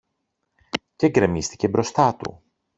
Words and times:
και 0.95 1.09
γκρεμίστηκε 1.09 1.67
μπροστά 1.67 2.15
του. 2.15 2.41